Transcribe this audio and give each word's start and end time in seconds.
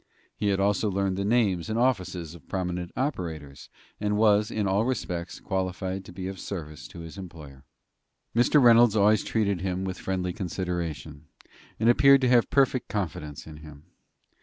He 0.35 0.47
had 0.47 0.59
also 0.59 0.89
learned 0.89 1.15
the 1.15 1.23
names 1.23 1.69
and 1.69 1.77
offices 1.77 2.33
of 2.33 2.49
prominent 2.49 2.91
operators, 2.97 3.69
and 3.99 4.17
was, 4.17 4.49
in 4.49 4.65
all 4.67 4.83
respects, 4.83 5.39
qualified 5.39 6.05
to 6.05 6.11
be 6.11 6.25
of 6.27 6.39
service 6.39 6.87
to 6.87 7.01
his 7.01 7.19
employer. 7.19 7.65
Mr. 8.35 8.59
Reynolds 8.59 8.95
always 8.95 9.23
treated 9.23 9.61
him 9.61 9.83
with 9.83 9.99
friendly 9.99 10.33
consideration, 10.33 11.27
and 11.79 11.87
appeared 11.87 12.21
to 12.21 12.29
have 12.29 12.49
perfect 12.49 12.87
confidence 12.89 13.45
in 13.45 13.57
him. 13.57 13.83